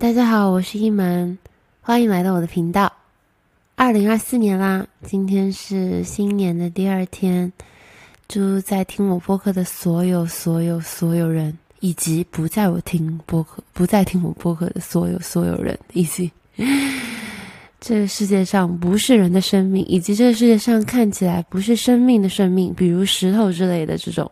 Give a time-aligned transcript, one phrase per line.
[0.00, 1.36] 大家好，我是一门，
[1.80, 2.92] 欢迎来到我的频道。
[3.74, 7.52] 二零二四年啦，今天是新年的第二天，
[8.28, 16.30] 祝在听我播客的所有、所有、所有人，以及不在我听播客、不再听我播客的所有、所有人，以及
[17.80, 24.30] 这个世界上不是人的生命，以及这个世界上看起来不是生命的生命，比如石头之类的这种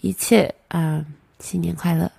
[0.00, 1.04] 一切啊，
[1.40, 2.10] 新年快乐！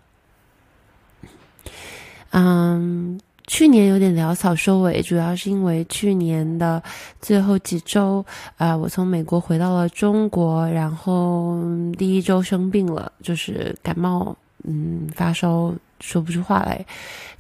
[2.37, 3.17] 嗯，
[3.47, 6.83] 去年有点潦草收尾，主要是因为去年的
[7.21, 8.25] 最后几周，
[8.57, 11.63] 啊，我从美国回到了中国，然后
[11.97, 16.85] 第一周生病了，就是感冒，嗯，发烧，说不出话来。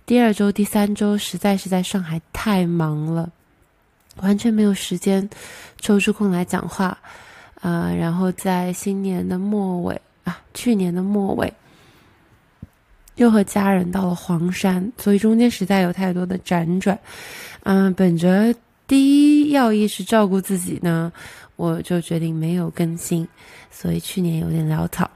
[0.05, 3.29] 第二周、第三周实在是在上海太忙了，
[4.21, 5.29] 完全没有时间
[5.81, 6.97] 抽出空来讲话，
[7.59, 11.53] 啊，然后在新年的末尾啊，去年的末尾。
[13.15, 16.97] 又和家人到了黄山，所以中间实在有太多的辗转。
[17.63, 18.53] 嗯，本着
[18.87, 21.11] 第一要义是照顾自己呢，
[21.55, 23.27] 我就决定没有更新，
[23.71, 25.09] 所以去年有点潦草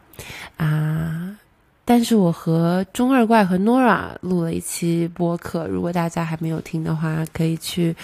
[0.57, 1.37] 啊。
[1.85, 7.95] 但是我和中二怪和 Nora 录了一期播客，如果大家还没有听的话，可以去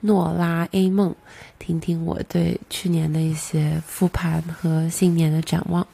[0.00, 1.14] 诺拉 A 梦
[1.58, 5.86] 听听我对去年的一些复盘和新年的展望。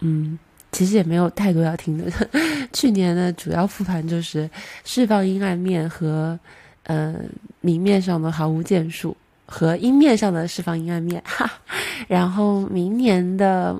[0.00, 0.38] 嗯。
[0.72, 2.10] 其实也没有太多要听的。
[2.72, 4.48] 去年的主要复盘就是
[4.84, 6.38] 释放阴暗面和，
[6.84, 7.16] 呃，
[7.60, 11.20] 明面上的毫无建树和阴面上的释放阴暗面。
[11.26, 11.50] 哈，
[12.06, 13.76] 然后明年的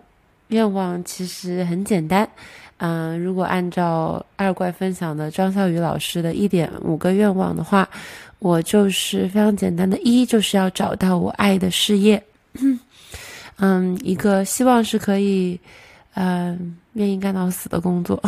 [0.49, 2.29] 愿望其实很简单，
[2.79, 7.89] 嗯，如果按照二怪分享的张笑宇老师的一点五个愿望的话，
[8.41, 12.21] 我就是非常简单的，一就是要找到我爱的事业，
[13.59, 15.61] 嗯，一个希望是可以。
[16.15, 18.21] 嗯，愿意干到死的工作，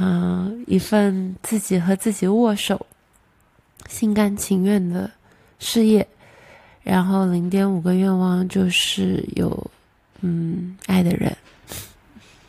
[0.00, 2.84] 嗯， 一份自己和自己握手、
[3.88, 5.10] 心甘情愿的
[5.58, 6.06] 事业，
[6.82, 9.70] 然后零点五个愿望就是有，
[10.20, 11.36] 嗯，爱的人，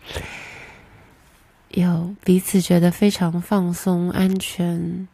[1.70, 5.08] 有彼此觉得非常放松、安全、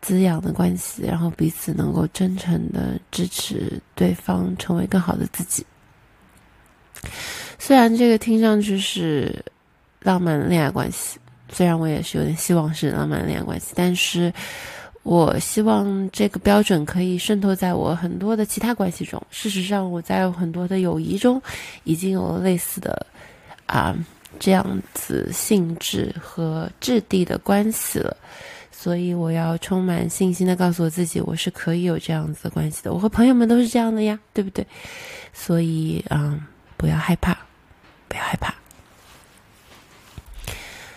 [0.00, 5.66] 滋养的关系，然后彼此能够真诚的支持对方成为更好的自己。
[7.64, 9.32] 虽然这个听上去是
[10.00, 11.16] 浪漫的恋爱关系，
[11.48, 14.32] 虽然我也是有点希望是浪漫的恋爱关系，但是
[15.04, 19.24] 我希望这个标准可以渗透在我很多的其他关系中。
[19.30, 21.40] 事实上，我在很多的友谊中
[21.84, 23.06] 已经有了类似的
[23.66, 23.94] 啊
[24.40, 28.16] 这样子性质和质地的关系了，
[28.72, 32.92] 所以我要充满信心的告诉我自己，我是可以有这样子的关系的。
[32.92, 34.66] 我和朋友们都是这样的呀，对不对？
[35.32, 36.36] 所以啊，
[36.76, 37.38] 不要害怕。
[38.12, 38.54] 不要害怕。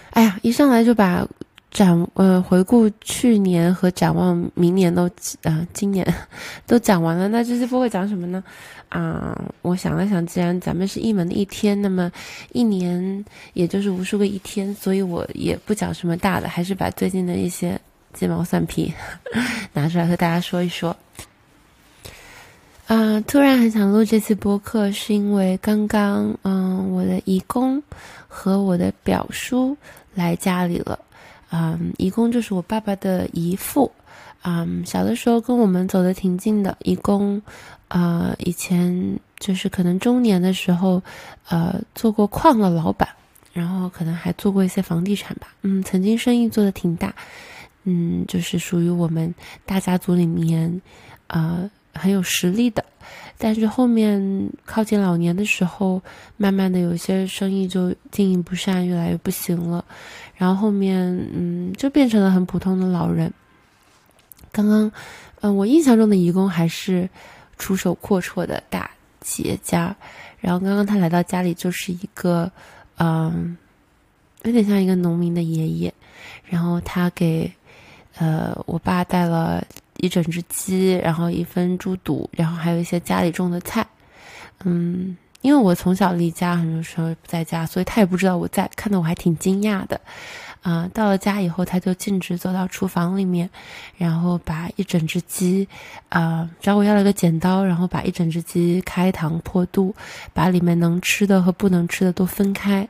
[0.10, 1.26] 哎呀，一上来就把
[1.72, 5.08] 展呃回顾去年和展望明年都
[5.44, 6.06] 啊今年
[6.68, 8.44] 都讲完了，那这次播会讲什么呢？
[8.90, 12.12] 啊，我想了想，既然咱们是一门的一天，那么
[12.52, 17.80] 一年也就是无数个一天，所以我也不讲什么大的，还是把最近的一些
[18.14, 18.94] 鸡毛蒜皮
[19.72, 20.96] 拿出来和大家说一说。
[22.88, 27.84] 啊，突然很想录这次播客，是因为刚刚，嗯，我的姨公
[28.28, 29.78] 和我的表叔
[30.14, 30.98] 来家里了。
[31.52, 33.92] 嗯，姨公就是我爸爸的姨父。
[34.44, 36.78] 嗯，小的时候跟我们走的挺近的。
[36.84, 37.42] 姨公，
[37.88, 41.02] 呃，以前就是可能中年的时候，
[41.50, 43.10] 呃，做过矿的老板，
[43.54, 45.48] 然后可能还做过一些房地产吧。
[45.64, 47.14] 嗯，曾经生意做的挺大。
[47.84, 49.34] 嗯，就是属于我们
[49.66, 50.82] 大家族里面，
[51.28, 51.70] 啊。
[51.96, 52.84] 很有实力的，
[53.38, 56.02] 但是后面靠近老年的时候，
[56.36, 59.84] 慢慢的有些生意就经营不善，越来越不行了。
[60.36, 61.02] 然后后面，
[61.34, 63.34] 嗯，就变成了很普通的老人。
[64.52, 64.92] 刚刚，
[65.40, 67.10] 嗯，我印象中的义工还是
[67.58, 68.92] 出手阔绰的大
[69.22, 69.96] 企业家。
[70.40, 72.52] 然后刚刚他来到家里，就是一个，
[72.98, 73.58] 嗯，
[74.44, 75.94] 有点像一个农民的爷爷。
[76.44, 77.50] 然后他给，
[78.18, 79.66] 呃，我爸带了。
[80.06, 83.86] 一整只鸡，然后一份猪肚，然后还有一些家里种的菜。
[84.64, 90.00] 嗯，因为我从小离家，很多时候不在家，所以他也不知道我在，看得我还挺惊讶的。
[90.62, 93.48] 啊，到了家以后，他就径直走到厨房里面，
[93.98, 95.68] 然后把一整只鸡，
[96.10, 99.94] 啊，找我要了个剪刀，然后把一整只鸡开膛破肚，
[100.34, 102.88] 把里面能吃的和不能吃的都分开。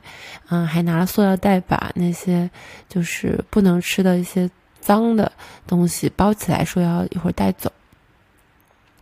[0.48, 2.48] 嗯，还拿了塑料袋把那些
[2.88, 4.48] 就是不能吃的一些。
[4.86, 5.32] 脏的
[5.66, 7.72] 东西包起来，说要一会儿带走。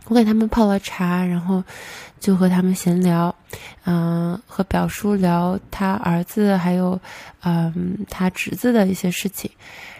[0.06, 1.62] 我给他们泡了茶，然后
[2.18, 3.34] 就和他们闲聊，
[3.84, 6.98] 嗯，和表叔聊他儿子还有
[7.42, 9.50] 嗯他侄子的一些事情，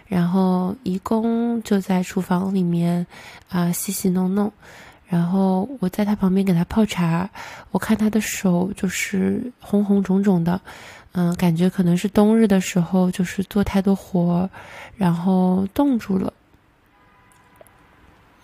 [0.07, 3.07] 然后姨公就在厨房里面
[3.49, 4.51] 啊洗洗弄弄，
[5.07, 7.29] 然后我在他旁边给他泡茶，
[7.71, 10.61] 我看他的手就是红红肿肿的，
[11.13, 14.49] 嗯，感觉可能是冬日的时候就是做太多活，
[14.97, 16.33] 然后冻住了。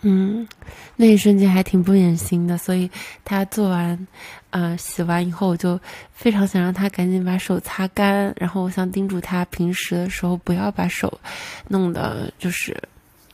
[0.03, 0.47] 嗯，
[0.95, 2.89] 那一瞬间还挺不忍心的，所以
[3.23, 4.07] 他做完，
[4.49, 5.79] 呃，洗完以后，我就
[6.11, 11.19] 非常想让他赶紧把手擦干，然后我想叮嘱他平时的时候不要把手
[11.67, 12.75] 弄得就是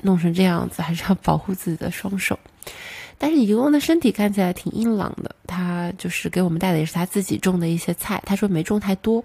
[0.02, 2.38] 弄成这样子，还是要保护自己的双手。
[3.18, 9.24] 但是乙公的身体看起来挺硬朗的，他就是给我们带的也是他自己种的一些菜，他说没种太多。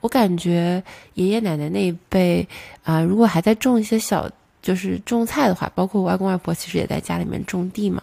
[0.00, 0.82] 我感觉
[1.14, 2.46] 爷爷奶奶那一辈
[2.84, 4.30] 啊，如果还在种一些小。
[4.62, 8.00] 就是种菜的话，包括我外公外婆其实也在家里面种地嘛，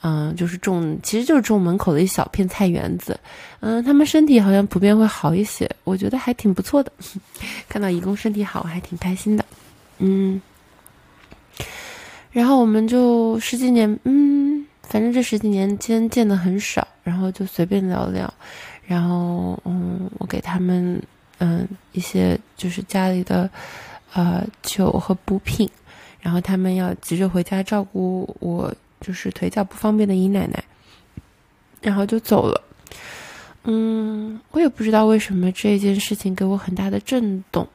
[0.00, 3.20] 嗯，就是种，其实就是种门口的一小片菜园子，
[3.60, 6.90] 嗯，他们身体好像普遍会好一些，我觉得还挺不错的。
[7.68, 9.44] 看到义工身体好，还挺开心的，
[9.98, 10.40] 嗯。
[12.30, 14.51] 然后我们就十几年，嗯，
[14.82, 18.32] 反正这十几年间见的很少，然后就随便聊聊，
[18.86, 21.02] 然后嗯，我给他们
[21.38, 23.48] 嗯一些就是家里的
[24.12, 25.68] 呃酒和补品。
[26.20, 30.62] 然后他们要急着回家照顾我，就是腿脚不方便的姨奶奶，
[31.80, 32.62] 然后就走了。
[33.64, 37.66] 嗯，我也不知道为什么这件事情给我很大的震动。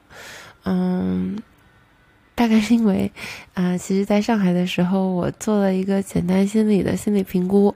[0.63, 1.37] 嗯，
[2.37, 3.11] 大概是因为
[3.53, 7.73] 啊，其实在上海的时候，我做了一个简单心理的心理评估，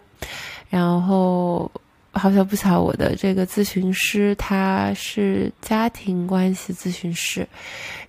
[0.69, 1.69] 然后。
[2.13, 7.47] 好巧不巧，我的这个咨询师他是家庭关系咨询师，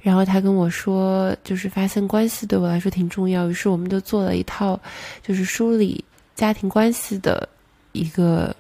[0.01, 4.77] 然后他跟我说，就是发现关系对我来说挺重要，于是我们就做了一套，
[5.23, 6.05] 就是梳理
[6.35, 7.49] 家庭关系的
[7.93, 8.53] 一个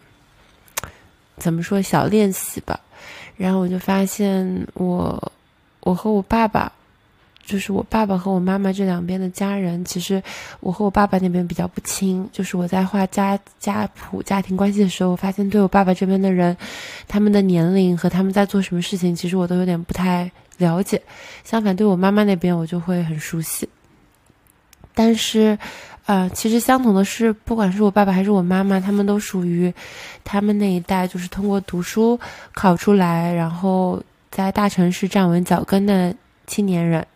[1.39, 2.79] 怎么说小练习吧，
[3.37, 5.33] 然后我就发现我
[5.81, 6.71] 我和我爸爸。
[7.45, 10.23] 就是我爸爸和我妈妈这两边的家人，其实
[10.61, 12.27] 我和我爸爸那边比较不亲。
[12.33, 16.57] 就是我在画家家谱、家庭关系的时候，我发现对我爸爸这边的人，
[17.09, 21.03] 他们的年龄和他们在做什么事情，其实我都有点不太了解。
[21.43, 23.69] 相反，对我妈妈那边，我就会很熟悉。
[24.95, 25.59] 但是，
[26.07, 29.73] 呃，其实相同的是，不管是我爸爸还是我妈妈，他们都属于
[30.23, 32.19] 他们那一代，就是通过读书
[32.55, 34.01] 考出来，然后
[34.31, 36.15] 在大城市站稳脚跟的。
[36.47, 37.07] 青年人，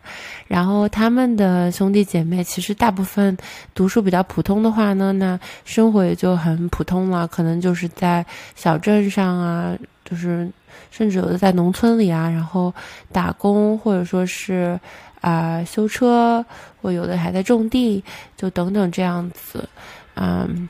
[0.47, 3.37] 然后他们的兄弟姐妹其实大部分
[3.75, 8.25] 读书比较普通的话呢，那生活也就很普通了，可能就是在
[8.55, 10.49] 小镇上啊，就是
[10.89, 12.73] 甚至有的在农村里啊，然后
[13.11, 14.79] 打工或者说是
[15.21, 16.43] 啊修车，
[16.81, 18.03] 或有的还在种地，
[18.37, 19.67] 就等等这样子，
[20.15, 20.67] 嗯，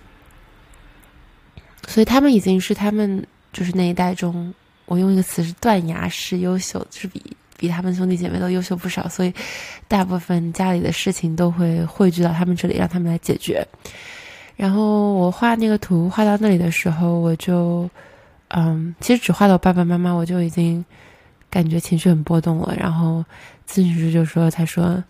[1.88, 4.54] 所以他们已经是他们就是那一代中，
[4.86, 7.24] 我用一个词是断崖式优秀，就是比。
[7.58, 9.34] 比他们兄弟姐妹都优秀不少，所以
[9.88, 13.68] 大部分家里的事情都会汇聚到他们这里，让他们来解决。
[14.56, 17.90] 然后我画那个图画到那里的时候，我就，
[18.50, 20.86] 嗯，其实只画到爸爸妈妈，我就已经
[21.50, 22.76] 感觉情绪很波动了。
[22.80, 23.26] 然后
[23.68, 25.04] 咨询师就说：“他说，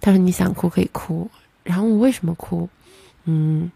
[0.00, 1.30] 他说你想哭可以哭。”
[1.64, 2.68] 然后我为什么哭？
[3.24, 3.70] 嗯。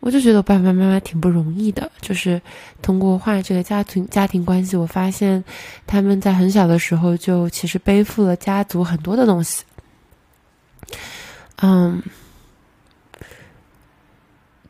[0.00, 2.40] 我就觉得爸爸妈妈挺不容易的，就是
[2.80, 5.44] 通过画这个家庭家庭关系，我发现
[5.86, 9.62] 他们在很小的时候就其实背负了家族很多的东西。
[11.60, 12.02] 嗯，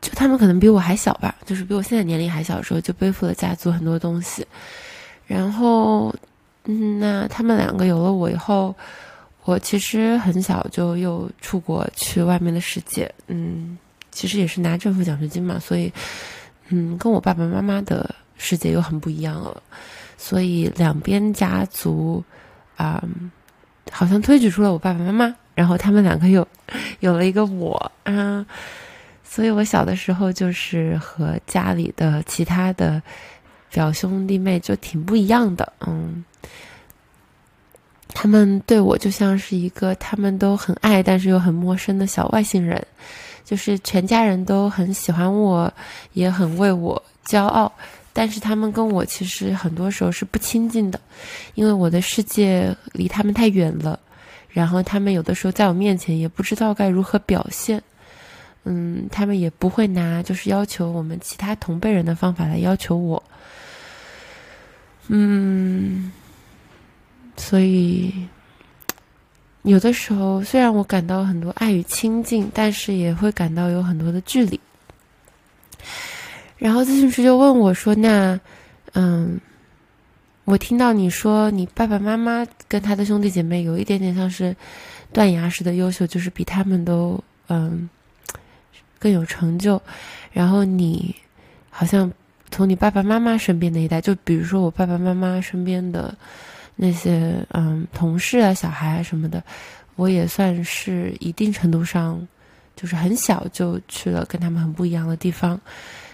[0.01, 4.45] 就他们可能比我还小吧，就是比我现在年龄还小的时候就背负了家族很多东西。
[5.25, 6.13] 然后，
[6.65, 8.75] 嗯，那他们两个有了我以后，
[9.45, 13.77] 我其实很小就又出国去外面的世界，嗯。
[14.11, 15.91] 其实也是拿政府奖学金嘛，所以，
[16.67, 19.63] 嗯，跟我爸爸妈妈的世界又很不一样了，
[20.17, 22.23] 所以两边家族，
[22.75, 23.01] 啊，
[23.89, 26.45] 好像推举出了我爸爸妈妈，然后他们两个又
[26.99, 28.45] 有了一个我，啊，
[29.23, 33.01] 所以我小的时候就是和家里的其他的
[33.71, 36.25] 表兄弟妹就挺不一样的，嗯，
[38.09, 42.85] 他们对我就像是一个他们都很爱但是又很陌生的小外星人。
[43.43, 45.71] 就是全家人都很喜欢我，
[46.13, 47.71] 也很为我骄傲，
[48.13, 50.99] 但是他们跟我其实很多时候是不亲近的，
[51.55, 53.99] 因为我的世界离他们太远了。
[54.49, 57.81] 然后他们有的时候在我面前也不知道该如何表现，
[58.65, 63.21] 嗯，他们也不会拿就是要求我们其他同辈人的方法来要求我，
[65.07, 66.11] 嗯，
[67.37, 68.13] 所以。
[69.63, 74.59] 有的时候虽然我感到很多爱与亲近，但是也会感到有很多的距离。
[76.57, 78.39] 然后咨询师就问我说：“那，
[78.93, 79.39] 嗯，
[80.45, 84.55] 我听到你说你爸爸妈妈跟他的兄弟姐妹有一点点像是
[85.13, 87.87] 断崖式的优秀，就是比他们都嗯
[88.97, 89.79] 更有成就。
[90.31, 91.15] 然后你
[91.69, 92.11] 好像
[92.49, 96.17] 从你爸爸妈妈身边那一代，就比如说我爸爸妈妈身边的。”
[96.83, 99.43] 那些嗯，同事啊、小孩啊什么的，
[99.97, 102.27] 我也算是一定程度上，
[102.75, 105.61] 就是很小就去了跟他们很不一样的地方，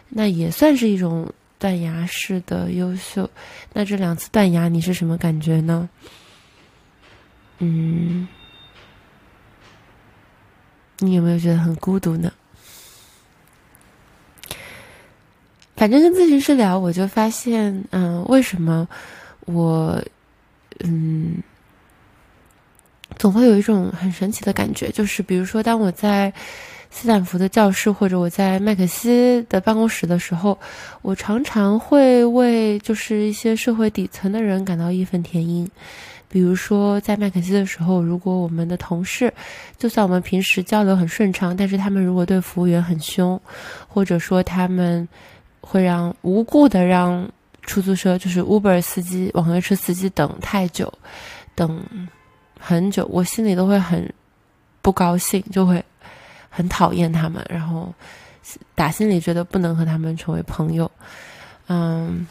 [0.10, 3.30] 那也算是一种断崖式的优秀。
[3.72, 5.88] 那这两次断崖，你是什么感觉呢？
[7.60, 8.28] 嗯，
[11.00, 12.30] 你有没有觉得很孤独呢？
[15.78, 18.86] 反正跟咨询师聊，我就发现，嗯，为什么
[19.46, 20.04] 我。
[20.84, 21.42] 嗯，
[23.18, 26.32] 总会有一种很神奇的感觉，就是比如说，当我在
[26.92, 30.58] 斯坦福的教室，或者我在麦克锡的办公室的时候，
[31.02, 35.70] 我常常会为就是一些社会底层的人感到义愤填膺。
[36.30, 39.34] 比如说，在麦肯锡的时候，如果我们的同事，
[39.78, 43.40] 就算我们平时交流很顺畅，但是他们如果对服务员很凶，
[43.88, 45.08] 或者说他们
[45.62, 47.30] 会让无故的让。
[47.68, 50.92] 出租车就是 Uber 司机、网约车司机等太久，
[51.54, 51.86] 等
[52.60, 54.12] 很久，我心里都会很
[54.82, 55.84] 不高兴，就会
[56.50, 57.94] 很讨厌他们，然后
[58.74, 60.90] 打心里觉得不能和他们成为朋友。
[61.68, 62.26] 嗯，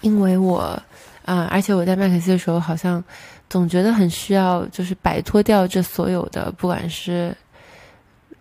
[0.00, 0.80] 因为我
[1.26, 3.04] 啊，而且我在麦肯锡的时候，好像
[3.50, 7.36] 总觉得很需要，就是摆脱掉这所有的，不管是。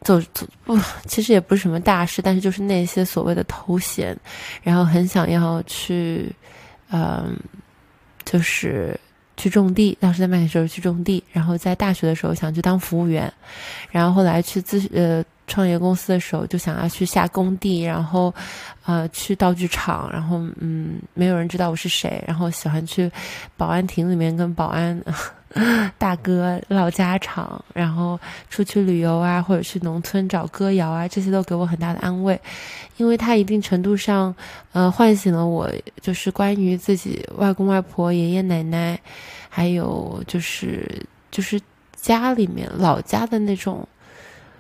[0.03, 4.17] 走走不，其实也不是什么大事，但是就是那些所谓的头衔，
[4.63, 6.33] 然后很想要去，
[6.89, 7.37] 嗯，
[8.25, 8.99] 就是
[9.37, 9.95] 去种地。
[9.99, 13.31] 当时在麦肯锡时候去种地，然后在大学的时候想去当服务员，
[13.91, 18.33] 然后后来去自呃创业公司的时候就想要去下工地，然后
[18.85, 23.11] 呃去道具厂，然后嗯没有人知道我是谁，然后喜欢去
[23.55, 24.99] 保安亭里面跟保安。
[25.97, 28.17] 大哥唠家常，然后
[28.49, 32.39] 出去旅游啊，或者去农村找歌谣啊，这些都给我很大的安慰，
[32.95, 34.33] 因为它一定程度上，
[34.71, 38.97] 呃，唤醒了我，就是关于自己外公外婆、爷爷奶奶，
[39.49, 41.59] 还有就是就是
[41.93, 43.85] 家里面老家的那种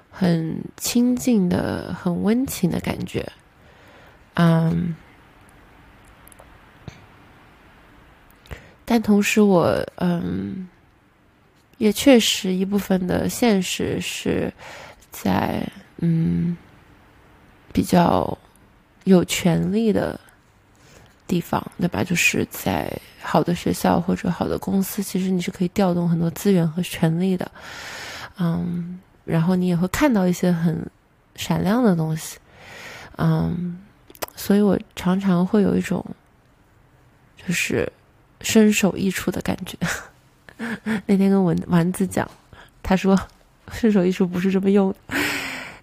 [0.09, 3.25] 很亲近的、很温情的感觉，
[4.33, 4.93] 嗯。
[8.83, 10.67] 但同时，我嗯。
[11.81, 14.53] 也确实，一部分的现实是
[15.09, 16.55] 在嗯
[17.73, 18.37] 比较
[19.05, 20.19] 有权利的
[21.25, 22.03] 地方，对吧？
[22.03, 22.87] 就是在
[23.19, 27.51] 好的学校或者好的公司，其实你是可以调动很多资源和权利的，
[28.37, 30.87] 嗯，然后你也会看到一些很
[31.35, 32.37] 闪亮的东西，
[33.17, 33.81] 嗯，
[34.35, 36.05] 所以我常常会有一种
[37.35, 37.91] 就是
[38.41, 39.75] 身首异处的感觉。
[41.05, 42.29] 那天跟文丸子讲，
[42.83, 43.19] 他说
[43.73, 45.17] “身首艺术”不是这么用的。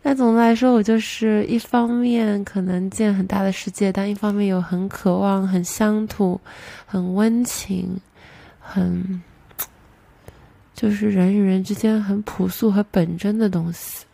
[0.00, 6.40] 但总的来说，我就是一方面可能见很大的世界，但一方面又很渴望、很乡土、
[6.86, 8.00] 很温情、
[8.60, 9.20] 很
[10.74, 14.06] 就是人与人之间很朴素和本真的东西。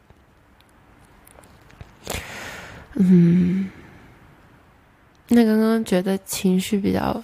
[2.95, 3.69] 嗯，
[5.29, 7.23] 那刚刚觉得情绪比较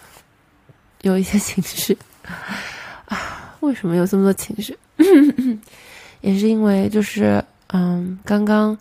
[1.01, 1.97] 有一些情绪。
[3.11, 4.79] 啊， 为什么有这么多情绪？
[6.23, 8.77] 也是因为就是，嗯，刚刚，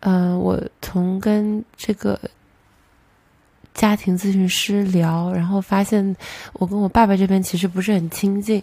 [0.00, 2.18] 嗯，我从跟这个
[3.74, 6.16] 家庭咨询师聊，然后发现
[6.54, 8.62] 我跟我爸爸这边其实不是很亲近，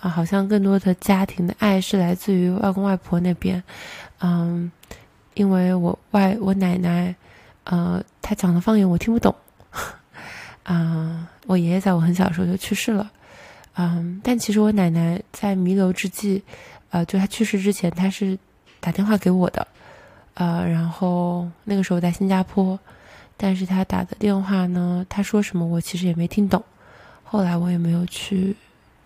[0.00, 3.62] 啊，好像更多的家庭的爱是来自于外公外婆那边，
[4.20, 4.70] 嗯，
[5.34, 7.14] 因为我外我奶奶，
[7.64, 9.34] 呃，她讲的方言我听不懂，
[10.62, 13.10] 啊，我爷爷在我很小的时候就去世了。
[13.74, 16.42] 嗯，但其实我奶奶在弥留之际，
[16.90, 18.38] 呃，就她去世之前，她是
[18.80, 19.66] 打电话给我的，
[20.34, 22.78] 呃，然后那个时候在新加坡，
[23.36, 26.62] 但是她打的电话呢，她说什么我其实也没听懂，
[27.24, 28.54] 后来我也没有去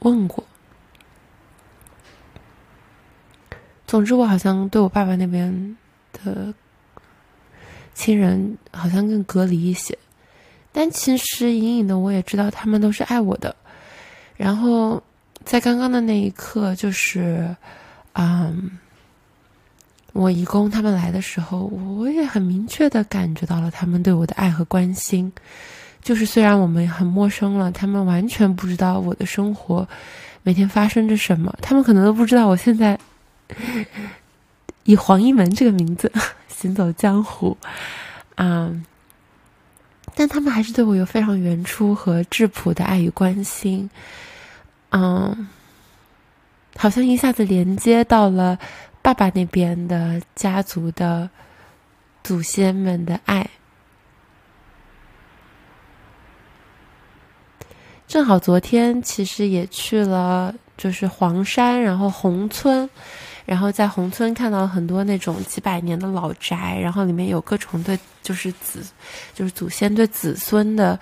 [0.01, 0.43] 问过。
[3.87, 5.77] 总之，我好像对我爸爸那边
[6.13, 6.53] 的
[7.95, 9.97] 亲人好像更隔离一些，
[10.73, 13.55] 但其实隐隐的我也知道他们都是爱我的。
[14.37, 15.03] 然后，
[15.45, 17.55] 在刚刚的那一刻，就是，
[18.13, 18.71] 嗯，
[20.13, 25.33] 我义工他们来的时候，我也很明确的感觉到了他们对我的爱和关心。
[26.03, 29.89] 就是虽然我们很陌生了，他们完全不知道我的生活
[30.43, 32.97] 每天发生着什么，他们可能都不知道我现在
[34.85, 36.13] 以黄一门这个名字
[36.49, 37.57] 行走江湖，
[38.37, 38.71] 啊，
[40.19, 43.91] 但他们还是对我有非常原初和质朴的爱与关心，
[44.89, 45.47] 嗯，
[46.75, 48.59] 好像一下子连接到了
[49.03, 51.29] 爸爸那边的家族的
[52.25, 53.47] 祖先们的爱。
[58.09, 62.89] 正好昨天其实也去了，就是黄山，然后宏村，
[63.47, 68.85] 然后在宏村看到了很多那种几百年的老宅，然后里面有各种对，就是子，
[69.33, 70.99] 就是祖先对子孙的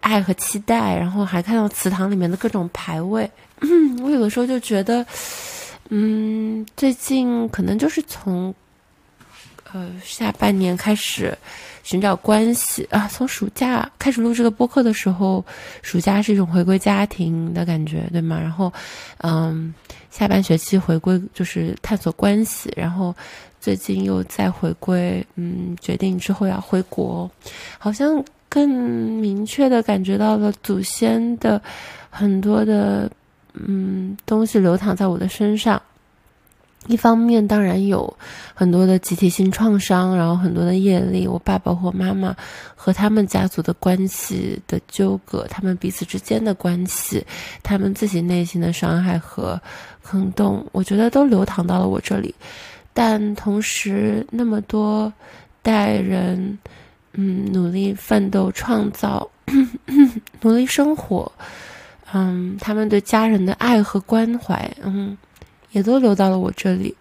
[0.00, 3.30] 爱和期待，然后还看到祠堂里面的各种牌位。
[4.02, 5.06] 我有的时候就觉得，
[5.90, 8.52] 嗯，最近可能就是从，
[9.72, 11.36] 呃，下半年开始。
[11.86, 13.06] 寻找关系啊！
[13.06, 15.44] 从暑假开始录这个播客的时候，
[15.82, 18.40] 暑假是一种回归家庭的感觉，对吗？
[18.40, 18.72] 然后，
[19.18, 19.72] 嗯，
[20.16, 23.14] 下半学期回归就是探索关系，然后
[23.60, 27.30] 最近又再回归，嗯，决定之后要回国，
[27.78, 31.60] 好像更明确的感觉到了祖先的
[32.08, 33.10] 很多的
[33.52, 35.80] 嗯东西流淌在我的身上。
[36.88, 38.16] 一方面当然有
[38.54, 42.36] 很多的集体性创伤，然后很多的业力，我爸爸或妈妈
[42.74, 47.26] 和他们家族的关系的纠葛，他们彼此之间的关系，
[47.62, 49.60] 他们自己内心的伤害和
[50.02, 52.34] 坑洞，我觉得都流淌到了我这里。
[52.94, 55.12] 但同时，那么多
[55.62, 56.58] 代人，
[57.12, 59.28] 嗯，努力奋斗、创造、
[60.40, 61.30] 努力生活，
[62.12, 65.18] 嗯，他们对家人的爱和关怀，嗯。
[65.76, 66.96] 也都流到了我这里，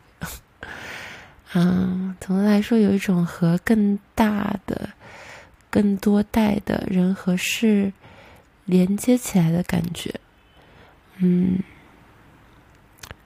[1.53, 4.89] 嗯，总的来说，有一种和更大的、
[5.69, 7.93] 更多代的人和事
[8.65, 10.13] 连接起来的感觉，
[11.19, 11.57] 嗯，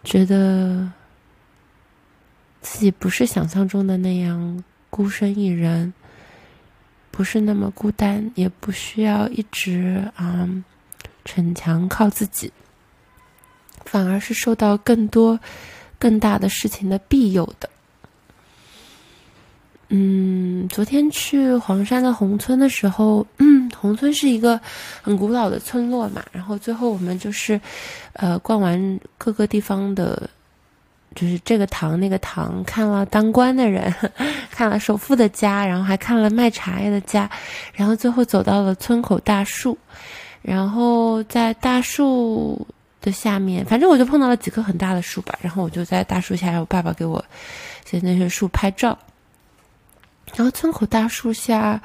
[0.03, 0.91] 觉得
[2.61, 5.91] 自己不是想象中的那样孤身一人，
[7.09, 10.47] 不是那么孤单，也不需要一直啊
[11.25, 12.53] 逞强靠自己。
[13.89, 15.39] 反而是受到更多、
[15.97, 17.67] 更大的事情的庇佑的。
[19.87, 24.61] 嗯，昨天去黄山的宏村的时候，嗯，宏村是一个
[25.01, 26.23] 很古老的村落嘛。
[26.31, 27.59] 然后最后我们就是，
[28.13, 30.29] 呃，逛完各个地方的，
[31.15, 33.91] 就是这个堂那个堂，看了当官的人，
[34.51, 37.27] 看了首富的家，然后还看了卖茶叶的家，
[37.73, 39.75] 然后最后走到了村口大树，
[40.43, 42.67] 然后在大树。
[43.01, 47.23] 的下面，反正我就碰到了几棵很大的树吧，然后我就在大树下，让我爸爸给我
[47.83, 48.97] 在那些树拍照。
[50.35, 51.81] 然后村口大树下，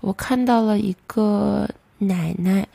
[0.00, 2.66] 我看到了一个奶奶，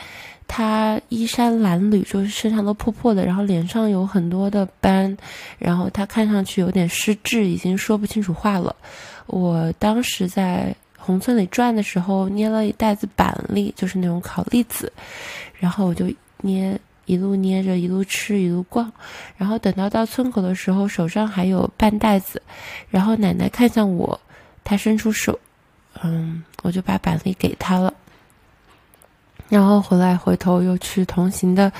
[0.47, 5.17] 她衣衫褴褛，就是身上都破破的，然后脸上有很多的斑，
[5.57, 8.75] 然后她看上去有点失智，已经说不清楚话了。
[9.25, 14.93] 我当时在红村里转的时候，捏了一袋子板栗，就是那种烤栗子，
[15.55, 16.05] 然后我就
[16.41, 16.79] 捏。
[17.09, 18.91] 一路捏着，一路吃，一路逛，
[19.35, 22.39] 然后等到到村口的时候，手上还有半袋子，
[22.87, 24.19] 然后奶奶看向我，
[24.63, 25.39] 她伸出手，
[26.03, 27.91] 嗯，我就把板栗给她了，
[29.49, 31.73] 然后回来回头又去同行的，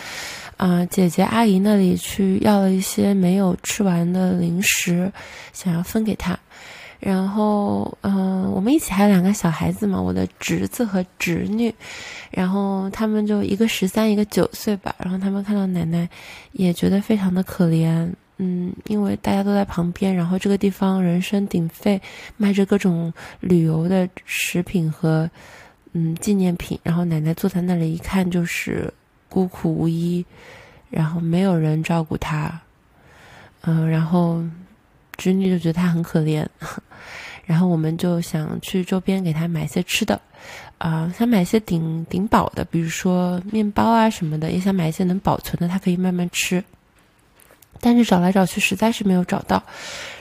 [0.58, 5.12] 啊姐姐阿姨那里去要了一些没有吃完的零食，
[5.54, 6.36] 想要分给她。
[7.00, 11.74] 然后，嗯，我们一起还有两个小孩子嘛，我的侄子和侄女，
[12.30, 14.94] 然后他们就一个十三，一个九岁吧。
[15.00, 16.10] 然后他们看到奶奶，
[16.52, 22.02] 也觉得非常的可怜，嗯，因为大家都在旁边，然后这个地方人声鼎沸，
[22.36, 25.30] 卖着各种旅游的食品和
[25.94, 26.78] 嗯纪念品。
[26.84, 28.94] 然后奶奶坐在那里，一看就是
[29.30, 30.26] 孤苦无依，
[30.90, 32.60] 然后没有人照顾她，
[33.62, 34.44] 嗯，然后。
[35.20, 36.48] 侄女就觉得他很可怜，
[37.46, 40.20] 然后我们就想去周边给他买些吃的，
[40.78, 46.64] 啊，想买些顶顶饱的，比如说面包啊什么的，也想买一些能保存的，他可以慢慢吃。
[47.82, 49.62] 但是找来找去实在是没有找到，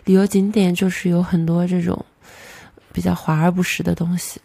[0.05, 2.05] 旅游景点就是有很多这种
[2.93, 4.41] 比较华而不实的东西。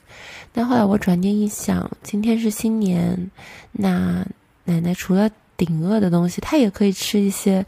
[0.51, 3.31] 但后来我转念一想，今天是新年，
[3.71, 4.23] 那
[4.65, 7.65] 奶奶除了顶饿的东西，她也可以吃一些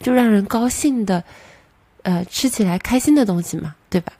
[0.00, 1.22] 就让人高兴的。
[2.06, 4.12] 呃，吃起来开心的东西嘛， 对吧？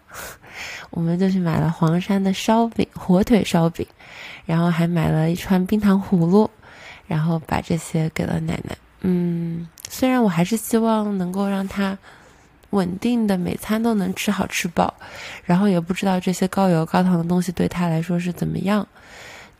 [0.91, 3.87] 我们就去买了黄山的烧饼，火腿烧饼，
[4.45, 6.51] 然后还买了一串冰糖葫芦，
[7.07, 8.77] 然后把这些给了奶奶。
[9.03, 11.97] 嗯，虽然我还是希望能够让她
[12.71, 14.93] 稳定的每餐都能吃好吃饱，
[15.45, 18.85] 然后也不知道这些高油高糖的东西对她来说是怎么样，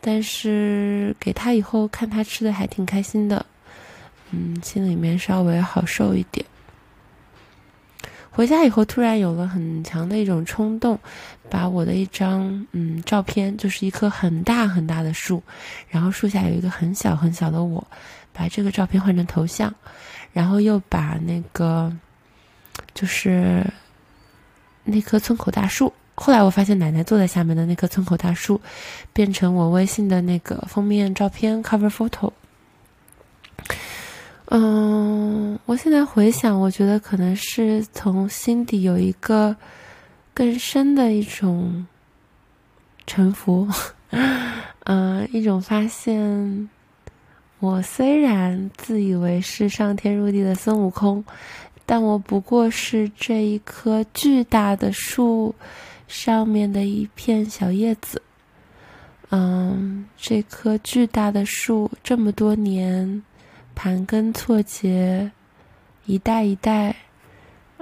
[0.01, 3.45] 但是给他以后看他吃的还挺开心的，
[4.31, 6.45] 嗯，心里面稍微好受一点。
[8.37, 10.99] 回家以后，突然有了很强的一种冲动，
[11.49, 15.41] 把我的一张嗯照片，就是一棵很大很大的树，
[15.89, 17.83] 然后树下有一个很小很小的我，
[18.31, 19.73] 把这个照片换成头像，
[20.33, 21.91] 然后又把那个
[22.93, 23.65] 就是
[24.83, 28.61] 那棵村口大树，后来我发现奶奶坐在下面的那棵村口大树，
[29.13, 32.31] 变成我微信的那个封面照片 cover photo。
[34.49, 39.55] 嗯，我现在回想，我觉得可能是从心底有一个
[40.33, 41.85] 更深的一种
[43.05, 43.67] 臣服，
[44.85, 46.69] 嗯，一种发现。
[47.59, 51.25] 我虽然自以为是上天入地的孙悟空，
[51.85, 55.53] 但我不过是这一棵巨大的树
[56.07, 58.21] 上面的一片小叶子。
[59.29, 63.23] 嗯，这棵巨大的树这么多年。
[63.77, 65.31] 盘根错节，
[66.07, 66.95] 一代一代，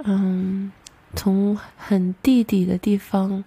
[0.04, 0.70] 嗯，
[1.14, 3.42] 从很地底的地方，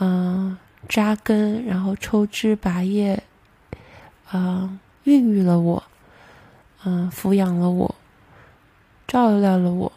[0.00, 3.22] 嗯，扎根，然后抽枝拔叶，
[4.28, 5.80] 啊，孕育了我，
[6.84, 7.94] 嗯，抚养了我，
[9.06, 9.92] 照料了我，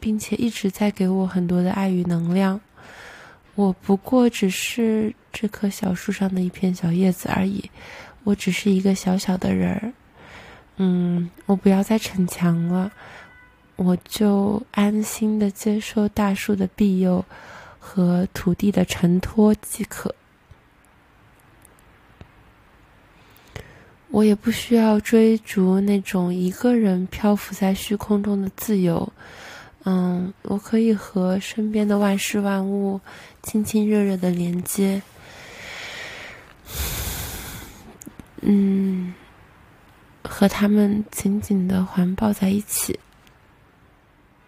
[0.00, 2.60] 并且一直在给我很多的爱与能量。
[3.54, 7.70] 我不过只是这棵小树上的一片小叶子而已，
[8.24, 9.92] 我只是一个小小的人儿。
[10.82, 12.90] 嗯，我不要再逞强了，
[13.76, 17.22] 我就安心的接受大树的庇佑
[17.78, 20.14] 和土地的承托即可。
[24.08, 29.12] 我也不需要追逐那种一个人漂浮在虚空中的自由。
[29.84, 33.02] 嗯，我可以和身边的万事万物
[33.42, 35.02] 亲亲热热的连接。
[38.40, 39.12] 嗯。
[40.22, 42.98] 和他们紧紧的环抱在一起。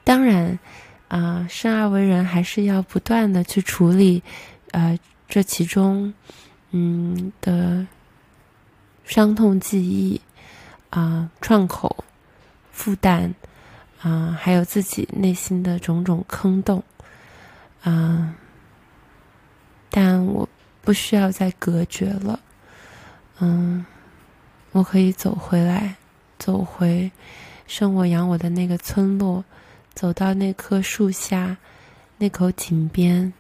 [0.05, 0.59] 当然，
[1.09, 4.23] 啊，生而为人还是要不断的去处理，
[4.73, 6.13] 呃，这其中，
[6.73, 7.87] 嗯的
[9.05, 10.21] 伤痛记忆，
[10.91, 12.05] 啊，创口、
[12.73, 13.33] 负担，
[14.01, 16.83] 啊，还有自己内心的种种坑洞，
[17.83, 18.35] 啊，
[19.89, 20.49] 但我
[20.81, 22.41] 不需要再隔绝了，
[23.39, 23.87] 嗯。
[24.73, 25.97] 我可以走回来，
[26.39, 27.13] 走回
[27.67, 29.45] 生我养我的那个村落，
[29.95, 31.59] 走到那棵树下，
[32.19, 33.33] 那口井边，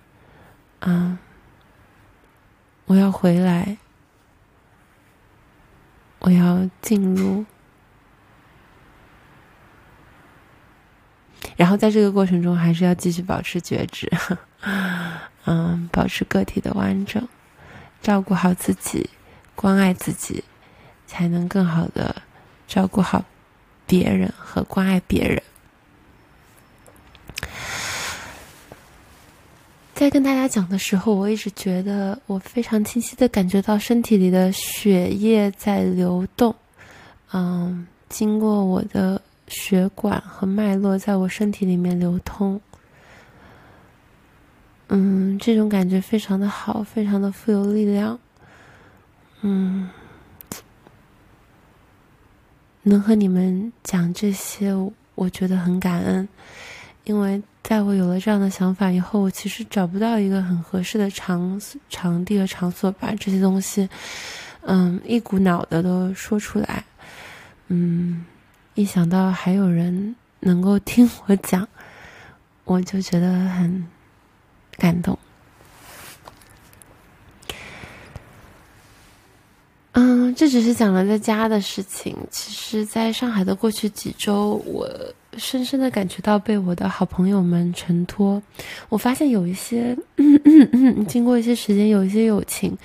[0.80, 1.18] 啊！
[2.86, 3.78] 我要回来，
[6.18, 7.46] 我要进入，
[11.56, 14.10] 然后在这个过程中，还是要继续保持觉知，
[15.46, 17.26] 嗯，保持个体的完整，
[18.02, 19.08] 照顾好自己，
[19.54, 20.44] 关爱自己。
[21.12, 22.16] 才能更好的
[22.66, 23.22] 照顾好
[23.86, 25.42] 别人和关爱别人。
[29.94, 36.54] 在跟大家讲的时候，我一直觉得我非常清晰的感觉到身体里的血液在流动，
[37.34, 42.58] 嗯，经过我的血管和脉络，在我身体里面流通。
[44.88, 48.18] 嗯，这种感觉非常的好，非常的富有力量。
[49.42, 49.90] 嗯。
[52.82, 54.74] 能和你们讲这些，
[55.14, 56.28] 我觉得很感恩，
[57.04, 63.88] 因为在我有了这样的想法以后，我其实找不到一个很合适的场场地和场所把这些东西，
[64.62, 66.84] 嗯，一股脑的都说出来。
[67.68, 68.24] 嗯，
[68.74, 71.66] 一想到还有人能够听我讲，
[72.64, 73.86] 我就觉得很
[74.76, 75.18] 感动。
[80.34, 82.16] 这只是讲了在家的事情。
[82.30, 84.88] 其实，在上海的过去几周，我
[85.36, 88.42] 深深的感觉到被我的好朋友们承托。
[88.88, 89.96] 我发现有一些，
[91.08, 92.76] 经过一些时间，有一些友情，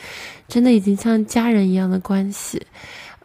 [0.47, 2.61] 真的已经像家人一样的关系。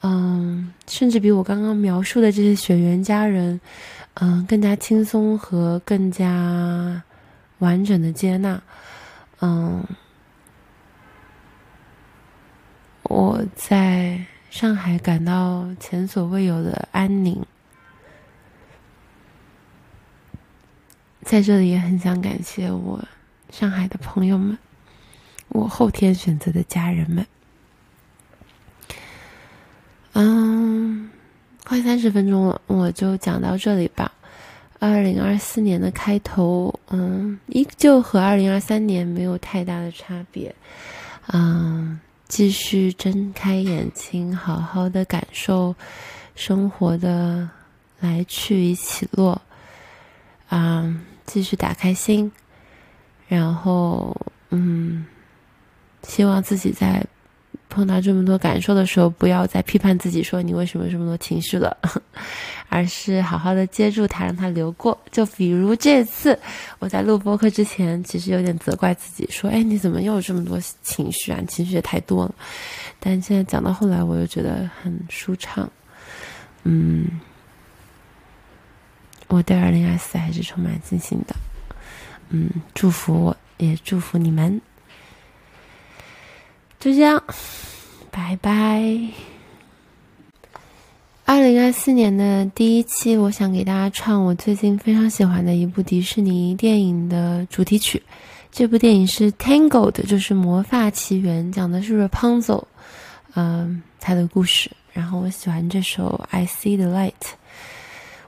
[0.03, 3.61] 嗯，甚至比我刚刚描述的这些血缘家人，
[4.15, 7.03] 嗯，更加轻松和更加
[7.59, 8.61] 完整的接纳。
[9.41, 9.83] 嗯。
[13.13, 17.45] 我在上海感到前所未有的安宁，
[21.21, 22.99] 在这里也很想感谢我
[23.51, 24.57] 上海的朋友们，
[25.49, 27.27] 我后天选择的家人们。
[30.15, 31.11] 嗯，
[31.65, 34.11] 快三十分钟了，我就讲到这里吧。
[34.79, 40.55] 二零二四年的开头，嗯，依旧和二零二三年没有太大的差别，
[41.27, 42.01] 嗯。
[42.33, 45.75] 继续睁开眼睛，好好的感受
[46.35, 47.47] 生活的
[48.01, 49.39] 来去与起落。
[50.49, 52.33] 啊，继续打开心，
[53.29, 54.17] 然后
[54.49, 55.05] 嗯，
[56.05, 57.05] 希望自己在。
[57.73, 61.75] 碰到这么多感受的时候，不要再批判自己，说你为什么这么多情绪了，
[62.69, 64.97] 而是好好的接住它，让它流过。
[65.11, 66.39] 就比如这次
[66.81, 71.41] 我在录播客之前，其实有点责怪自己，说：“哎，你怎么又有这么多情绪啊？
[71.49, 72.35] 情绪也太多了。”
[73.01, 75.67] 但现在讲到后来，我又觉得很舒畅。
[76.65, 77.07] 嗯，
[79.29, 81.35] 我对二零二四还是充满信心的。
[82.29, 84.61] 嗯，祝福我，也祝福你们。
[86.83, 87.23] 就这样，
[88.11, 88.83] 拜拜。
[91.25, 98.03] 二零二四年的第一期，我想给大家唱我最近非常喜欢的一部迪士尼电影的主题曲。
[98.51, 102.65] 这部电影是《Tangled》，就是《魔法奇缘》，讲的是 Rapunzel，
[103.35, 104.69] 嗯，他的故事。
[104.93, 107.11] 然后我喜欢这首《I See the Light》。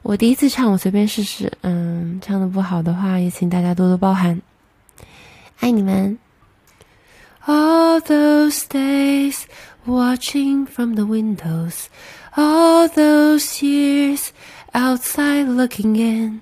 [0.02, 1.52] 我第一次唱，我随便试试。
[1.62, 4.40] 嗯，唱的不好的话，也请大家多多包涵。
[5.58, 6.16] 爱你们。
[7.46, 9.46] All those days
[9.84, 11.90] watching from the windows,
[12.38, 14.32] all those years
[14.72, 16.40] outside looking in,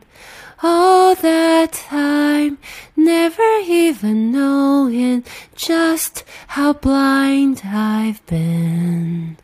[0.63, 2.59] all that time
[2.95, 5.25] never even knowing
[5.57, 9.37] just how blind I've been.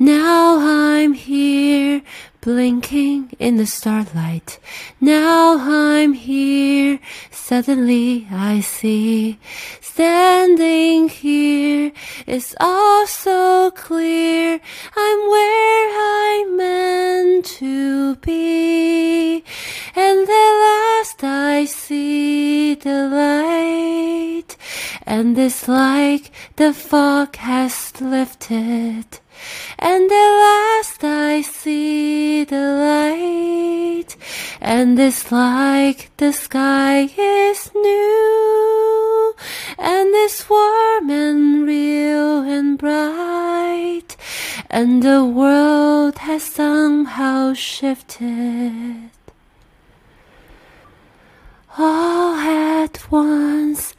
[0.00, 2.02] Now I'm here
[2.42, 4.58] blinking in the starlight.
[5.00, 6.98] Now I'm here,
[7.30, 9.38] suddenly I see.
[9.80, 11.92] Standing here
[12.26, 14.60] is all so clear.
[14.96, 19.44] I'm where I'm meant to be.
[19.94, 23.61] And at last I see the light.
[25.04, 29.06] And it's like the fog has lifted.
[29.78, 34.16] And at last I see the light,
[34.60, 39.34] and it's like the sky is new,
[39.78, 44.16] and it's warm and real and bright,
[44.70, 49.10] and the world has somehow shifted.
[51.78, 53.94] All at once,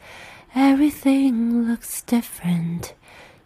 [0.55, 2.93] everything looks different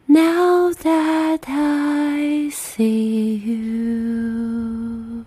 [0.05, 5.25] now that I see you，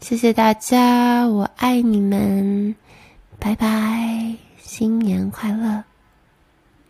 [0.00, 2.74] 谢谢大家，我爱你们，
[3.38, 5.84] 拜拜，新年快乐。